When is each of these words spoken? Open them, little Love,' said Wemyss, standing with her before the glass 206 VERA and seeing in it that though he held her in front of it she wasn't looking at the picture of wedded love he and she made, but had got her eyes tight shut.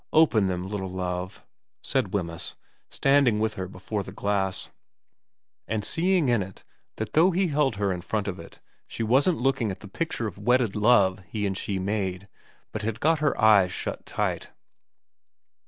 Open 0.13 0.47
them, 0.47 0.65
little 0.67 0.89
Love,' 0.89 1.43
said 1.83 2.11
Wemyss, 2.11 2.55
standing 2.89 3.39
with 3.39 3.53
her 3.53 3.67
before 3.67 4.01
the 4.01 4.11
glass 4.11 4.63
206 5.67 5.67
VERA 5.67 5.75
and 5.75 5.85
seeing 5.85 6.29
in 6.29 6.41
it 6.41 6.63
that 6.95 7.13
though 7.13 7.29
he 7.29 7.49
held 7.49 7.75
her 7.75 7.93
in 7.93 8.01
front 8.01 8.27
of 8.27 8.39
it 8.39 8.59
she 8.87 9.03
wasn't 9.03 9.37
looking 9.37 9.69
at 9.69 9.81
the 9.81 9.87
picture 9.87 10.25
of 10.25 10.39
wedded 10.39 10.75
love 10.75 11.19
he 11.27 11.45
and 11.45 11.55
she 11.55 11.77
made, 11.77 12.27
but 12.71 12.81
had 12.81 12.99
got 12.99 13.19
her 13.19 13.39
eyes 13.39 13.69
tight 14.05 14.41
shut. 14.41 14.49